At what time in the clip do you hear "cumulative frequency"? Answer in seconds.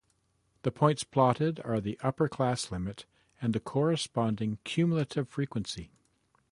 4.63-5.91